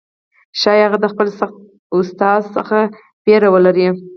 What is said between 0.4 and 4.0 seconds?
ښايي هغه د خپل سخت ښوونکي څخه ویره ولري،